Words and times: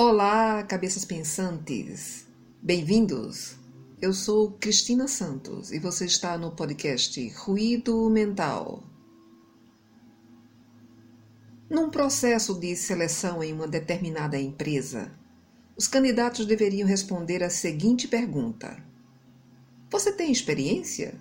Olá, 0.00 0.62
cabeças 0.62 1.04
pensantes! 1.04 2.24
Bem-vindos! 2.62 3.56
Eu 4.00 4.12
sou 4.12 4.52
Cristina 4.52 5.08
Santos 5.08 5.72
e 5.72 5.80
você 5.80 6.04
está 6.04 6.38
no 6.38 6.52
podcast 6.52 7.28
Ruído 7.30 8.08
Mental. 8.08 8.84
Num 11.68 11.90
processo 11.90 12.54
de 12.54 12.76
seleção 12.76 13.42
em 13.42 13.52
uma 13.52 13.66
determinada 13.66 14.38
empresa, 14.38 15.10
os 15.76 15.88
candidatos 15.88 16.46
deveriam 16.46 16.86
responder 16.86 17.42
a 17.42 17.50
seguinte 17.50 18.06
pergunta: 18.06 18.80
Você 19.90 20.12
tem 20.12 20.30
experiência? 20.30 21.20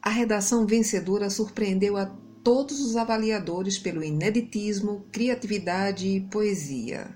A 0.00 0.08
redação 0.08 0.64
vencedora 0.64 1.28
surpreendeu 1.28 1.98
a 1.98 2.06
todos 2.42 2.80
os 2.80 2.96
avaliadores 2.96 3.78
pelo 3.78 4.02
ineditismo, 4.02 5.04
criatividade 5.12 6.08
e 6.08 6.20
poesia. 6.20 7.14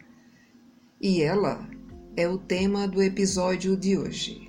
E 1.01 1.20
ela 1.20 1.68
é 2.16 2.28
o 2.28 2.38
tema 2.38 2.87
do 2.87 3.02
episódio 3.02 3.77
de 3.77 3.98
hoje. 3.98 4.46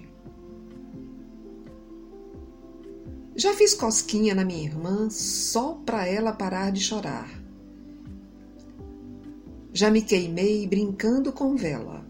Já 3.36 3.54
fiz 3.54 3.74
cosquinha 3.74 4.34
na 4.34 4.44
minha 4.44 4.64
irmã 4.64 5.10
só 5.10 5.74
para 5.86 6.08
ela 6.08 6.32
parar 6.32 6.72
de 6.72 6.82
chorar. 6.82 7.30
Já 9.74 9.92
me 9.92 10.02
queimei 10.02 10.66
brincando 10.66 11.32
com 11.32 11.56
vela. 11.56 12.04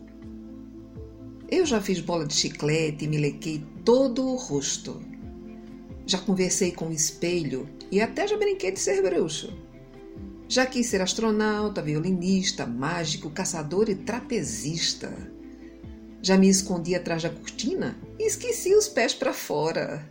Eu 1.49 1.65
já 1.65 1.81
fiz 1.81 1.99
bola 1.99 2.25
de 2.25 2.33
chiclete 2.33 3.05
e 3.05 3.07
me 3.07 3.17
lequei 3.17 3.63
todo 3.83 4.25
o 4.25 4.35
rosto. 4.35 5.01
Já 6.07 6.17
conversei 6.19 6.71
com 6.71 6.87
o 6.87 6.93
espelho 6.93 7.69
e 7.91 7.99
até 7.99 8.25
já 8.25 8.37
brinquei 8.37 8.71
de 8.71 8.79
ser 8.79 9.01
bruxo. 9.01 9.53
Já 10.47 10.65
quis 10.65 10.87
ser 10.87 11.01
astronauta, 11.01 11.81
violinista, 11.81 12.65
mágico, 12.65 13.29
caçador 13.29 13.89
e 13.89 13.95
trapezista. 13.95 15.11
Já 16.21 16.37
me 16.37 16.47
escondi 16.47 16.95
atrás 16.95 17.23
da 17.23 17.29
cortina 17.29 17.99
e 18.17 18.25
esqueci 18.25 18.73
os 18.73 18.87
pés 18.87 19.13
para 19.13 19.33
fora. 19.33 20.09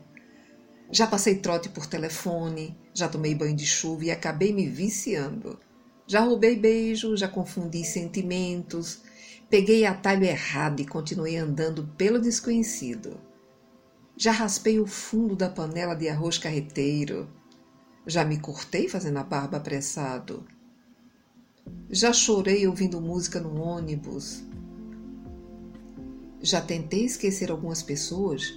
Já 0.93 1.07
passei 1.07 1.37
trote 1.37 1.71
por 1.71 1.87
telefone, 1.87 2.77
já 2.93 3.09
tomei 3.09 3.35
banho 3.35 3.57
de 3.57 3.67
chuva 3.67 4.05
e 4.05 4.11
acabei 4.11 4.53
me 4.53 4.69
viciando. 4.69 5.59
Já 6.07 6.21
roubei 6.21 6.57
beijo, 6.57 7.17
já 7.17 7.27
confundi 7.27 7.83
sentimentos, 7.85 9.01
peguei 9.49 9.87
atalho 9.87 10.25
errado 10.25 10.81
e 10.81 10.87
continuei 10.87 11.39
andando 11.39 11.89
pelo 11.97 12.21
desconhecido. 12.21 13.19
Já 14.19 14.33
raspei 14.33 14.81
o 14.81 14.87
fundo 14.87 15.37
da 15.37 15.49
panela 15.49 15.95
de 15.95 16.09
arroz 16.09 16.39
carreteiro, 16.39 17.29
já 18.07 18.25
me 18.25 18.39
cortei 18.39 18.89
fazendo 18.89 19.19
a 19.19 19.23
barba 19.23 19.59
apressado. 19.59 20.43
Já 21.91 22.15
chorei 22.15 22.67
ouvindo 22.67 22.99
música 22.99 23.39
no 23.41 23.61
ônibus. 23.61 24.43
Já 26.41 26.63
tentei 26.63 27.05
esquecer 27.05 27.51
algumas 27.51 27.83
pessoas, 27.83 28.55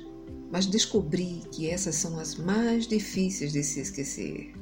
mas 0.50 0.66
descobri 0.66 1.42
que 1.52 1.70
essas 1.70 1.96
são 1.96 2.18
as 2.20 2.36
mais 2.36 2.88
difíceis 2.88 3.52
de 3.52 3.62
se 3.62 3.82
esquecer. 3.82 4.54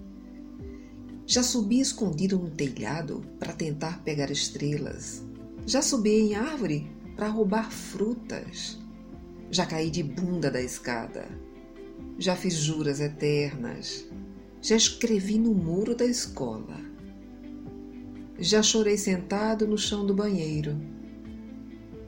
Já 1.27 1.43
subi 1.43 1.79
escondido 1.79 2.39
no 2.39 2.49
telhado 2.49 3.21
para 3.37 3.53
tentar 3.53 4.01
pegar 4.03 4.31
estrelas. 4.31 5.21
Já 5.65 5.81
subi 5.81 6.21
em 6.21 6.35
árvore 6.35 6.89
para 7.15 7.27
roubar 7.27 7.69
frutas. 7.69 8.79
Já 9.49 9.65
caí 9.65 9.89
de 9.89 10.03
bunda 10.03 10.51
da 10.51 10.61
escada. 10.61 11.27
Já 12.19 12.35
fiz 12.35 12.55
juras 12.55 12.99
eternas. 12.99 14.05
Já 14.61 14.75
escrevi 14.75 15.39
no 15.39 15.53
muro 15.53 15.95
da 15.95 16.05
escola. 16.05 16.77
Já 18.39 18.61
chorei 18.61 18.97
sentado 18.97 19.67
no 19.67 19.77
chão 19.77 20.05
do 20.05 20.13
banheiro. 20.13 20.77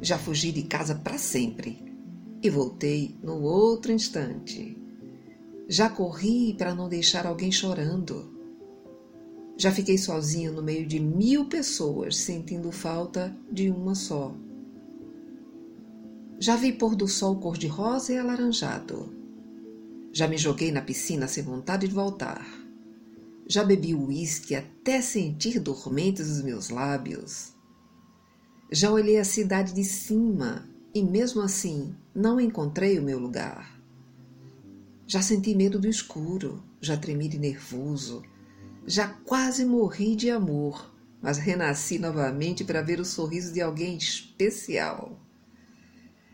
Já 0.01 0.17
fugi 0.17 0.51
de 0.51 0.63
casa 0.63 0.95
para 0.95 1.17
sempre 1.17 1.83
e 2.41 2.49
voltei 2.49 3.15
no 3.21 3.41
outro 3.41 3.91
instante. 3.91 4.77
Já 5.67 5.89
corri 5.89 6.53
para 6.57 6.73
não 6.73 6.89
deixar 6.89 7.25
alguém 7.25 7.51
chorando. 7.51 8.37
Já 9.57 9.71
fiquei 9.71 9.97
sozinho 9.97 10.53
no 10.53 10.63
meio 10.63 10.85
de 10.85 10.99
mil 10.99 11.45
pessoas, 11.45 12.15
sentindo 12.15 12.71
falta 12.71 13.35
de 13.51 13.69
uma 13.69 13.93
só. 13.93 14.33
Já 16.41 16.55
vi 16.55 16.71
pôr 16.71 16.95
do 16.95 17.05
sol 17.05 17.35
cor-de-rosa 17.35 18.13
e 18.13 18.17
alaranjado. 18.17 19.13
Já 20.13 20.25
me 20.25 20.37
joguei 20.37 20.71
na 20.71 20.81
piscina 20.81 21.27
sem 21.27 21.43
vontade 21.43 21.85
de 21.85 21.93
voltar. 21.93 22.47
Já 23.45 23.61
bebi 23.61 23.93
uísque 23.93 24.55
até 24.55 25.01
sentir 25.01 25.59
dormentes 25.59 26.29
os 26.29 26.41
meus 26.41 26.69
lábios. 26.69 27.53
Já 28.71 28.89
olhei 28.89 29.17
a 29.17 29.25
cidade 29.25 29.73
de 29.73 29.83
cima 29.83 30.63
e, 30.95 31.03
mesmo 31.03 31.41
assim, 31.41 31.93
não 32.15 32.39
encontrei 32.39 32.97
o 32.97 33.03
meu 33.03 33.19
lugar. 33.19 33.77
Já 35.05 35.21
senti 35.21 35.53
medo 35.53 35.77
do 35.77 35.89
escuro, 35.89 36.63
já 36.79 36.95
tremi 36.95 37.27
de 37.27 37.37
nervoso, 37.37 38.23
já 38.87 39.09
quase 39.09 39.65
morri 39.65 40.15
de 40.15 40.29
amor, 40.29 40.89
mas 41.21 41.37
renasci 41.37 41.99
novamente 41.99 42.63
para 42.63 42.81
ver 42.81 43.01
o 43.01 43.05
sorriso 43.05 43.51
de 43.51 43.59
alguém 43.59 43.97
especial. 43.97 45.19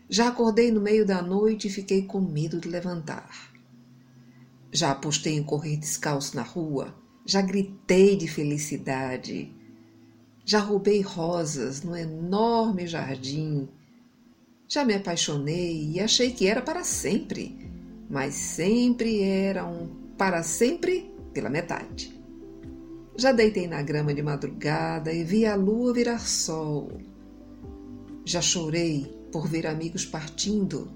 Já 0.08 0.28
acordei 0.28 0.70
no 0.70 0.80
meio 0.80 1.04
da 1.04 1.20
noite 1.20 1.66
e 1.66 1.70
fiquei 1.70 2.02
com 2.02 2.20
medo 2.20 2.60
de 2.60 2.68
levantar. 2.68 3.52
Já 4.72 4.92
apostei 4.92 5.34
em 5.34 5.42
correr 5.42 5.76
descalço 5.76 6.36
na 6.36 6.42
rua, 6.42 6.94
já 7.24 7.42
gritei 7.42 8.16
de 8.16 8.28
felicidade, 8.28 9.52
já 10.44 10.60
roubei 10.60 11.00
rosas 11.00 11.82
no 11.82 11.96
enorme 11.96 12.86
jardim, 12.86 13.68
já 14.68 14.84
me 14.84 14.94
apaixonei 14.94 15.90
e 15.90 16.00
achei 16.00 16.30
que 16.30 16.46
era 16.46 16.62
para 16.62 16.84
sempre, 16.84 17.68
mas 18.08 18.34
sempre 18.34 19.22
era 19.22 19.66
um 19.66 19.88
para 20.16 20.42
sempre 20.44 21.12
pela 21.32 21.50
metade. 21.50 22.14
Já 23.16 23.32
deitei 23.32 23.66
na 23.66 23.82
grama 23.82 24.14
de 24.14 24.22
madrugada 24.22 25.12
e 25.12 25.24
vi 25.24 25.46
a 25.46 25.56
lua 25.56 25.92
virar 25.92 26.20
sol. 26.20 27.00
Já 28.24 28.42
chorei 28.42 29.15
por 29.36 29.46
ver 29.46 29.66
amigos 29.66 30.06
partindo, 30.06 30.90